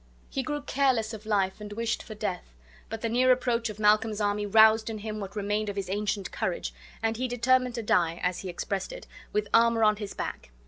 He 0.31 0.41
grew 0.41 0.63
careless 0.63 1.13
of 1.13 1.27
life 1.27 1.61
and 1.61 1.73
wished 1.73 2.01
for 2.01 2.15
death; 2.15 2.55
but 2.89 3.01
the 3.01 3.07
near 3.07 3.31
approach 3.31 3.69
of 3.69 3.77
Malcolm's 3.77 4.19
army 4.19 4.47
roused 4.47 4.89
in 4.89 4.97
him 4.97 5.19
what 5.19 5.35
remained 5.35 5.69
of 5.69 5.75
his 5.75 5.91
ancient 5.91 6.31
courage, 6.31 6.73
and 7.03 7.17
he 7.17 7.27
determined 7.27 7.75
to 7.75 7.83
die 7.83 8.19
(as 8.23 8.39
he 8.39 8.49
expressed 8.49 8.91
it) 8.91 9.05
"with 9.31 9.47
armor 9.53 9.83
on 9.83 9.97
his 9.97 10.15
back." 10.15 10.49